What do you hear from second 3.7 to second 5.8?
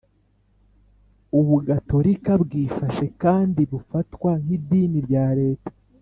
bufatwa nk'idini rya Leta,